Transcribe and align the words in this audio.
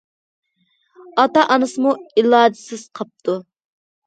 ئاتا- 1.23 1.43
ئانىسىمۇ 1.55 1.93
ئىلاجىسىز 2.23 2.89
قاپتۇ. 3.01 3.39